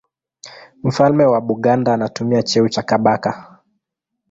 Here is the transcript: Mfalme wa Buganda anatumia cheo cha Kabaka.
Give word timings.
Mfalme 0.83 1.25
wa 1.25 1.41
Buganda 1.41 1.93
anatumia 1.93 2.43
cheo 2.43 2.69
cha 2.69 2.81
Kabaka. 2.83 3.59